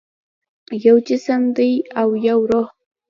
یو 0.85 0.97
جسم 1.07 1.41
دی 1.57 1.71
او 1.99 2.09
یو 2.27 2.39
روح 2.49 2.67